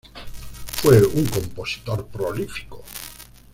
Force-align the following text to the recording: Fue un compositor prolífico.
Fue 0.77 0.97
un 1.03 1.27
compositor 1.27 2.07
prolífico. 2.07 2.83